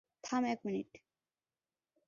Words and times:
থাম 0.23 0.43
এক 0.45 0.59
মিনিট! 0.65 0.89